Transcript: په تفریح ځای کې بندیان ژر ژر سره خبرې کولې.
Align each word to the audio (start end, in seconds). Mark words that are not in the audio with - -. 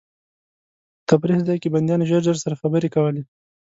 په 1.03 1.03
تفریح 1.09 1.39
ځای 1.47 1.57
کې 1.61 1.73
بندیان 1.73 2.01
ژر 2.09 2.21
ژر 2.27 2.37
سره 2.43 2.59
خبرې 2.61 2.89
کولې. 2.95 3.23